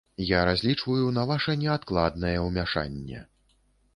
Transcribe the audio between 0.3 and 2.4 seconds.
разлічваю на ваша неадкладнае